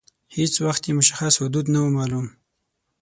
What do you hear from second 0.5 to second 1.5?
وخت یې مشخص